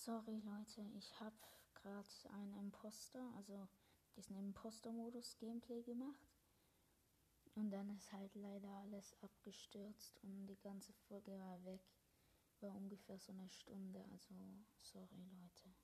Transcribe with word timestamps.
Sorry 0.00 0.40
Leute, 0.44 0.80
ich 0.96 1.18
habe 1.18 1.36
gerade 1.74 2.08
einen 2.30 2.54
Imposter, 2.54 3.20
also 3.36 3.68
diesen 4.16 4.36
Imposter-Modus-Gameplay 4.36 5.82
gemacht. 5.82 6.28
Und 7.56 7.72
dann 7.72 7.90
ist 7.90 8.12
halt 8.12 8.32
leider 8.36 8.68
alles 8.68 9.16
abgestürzt 9.22 10.16
und 10.22 10.46
die 10.46 10.60
ganze 10.60 10.92
Folge 11.08 11.32
war 11.32 11.64
weg. 11.64 11.82
War 12.60 12.76
ungefähr 12.76 13.18
so 13.18 13.32
eine 13.32 13.50
Stunde, 13.50 14.04
also 14.12 14.34
sorry 14.80 15.24
Leute. 15.32 15.74